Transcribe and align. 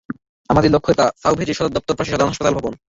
আমাদের 0.49 0.69
লক্ষ্য 0.71 0.91
এটা, 0.93 1.05
সাওভ্যাজের 1.21 1.57
সদর 1.57 1.75
দপ্তর, 1.75 1.97
পাশেই 1.97 2.13
সাধারণ 2.13 2.31
হাসপাতাল 2.31 2.53
ভবন। 2.57 2.73